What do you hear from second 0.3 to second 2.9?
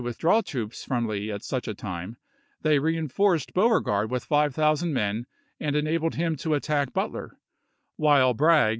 troops from Lee at such a time, they ..Battles